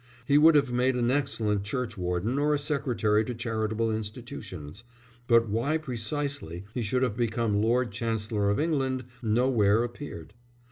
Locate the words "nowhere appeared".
9.21-10.33